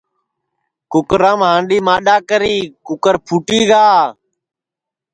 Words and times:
کُکرام 0.91 1.39
ہانڈؔی 1.47 1.77
مانڈؔا 1.87 2.15
کری 2.29 2.57
کُکر 2.87 3.15
پھٹی 3.25 3.61
گا 3.69 3.85